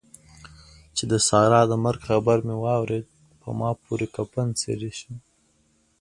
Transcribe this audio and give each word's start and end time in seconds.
چې 0.95 1.03
د 1.11 1.13
سارا 1.27 1.61
د 1.71 1.73
مرګ 1.83 1.99
خبر 2.09 2.37
مې 2.47 2.55
واورېد؛ 2.63 3.05
په 3.41 3.49
ما 3.59 3.69
پورې 3.83 4.07
کفن 4.15 4.47
څيرې 4.59 4.91
شو. 4.99 5.13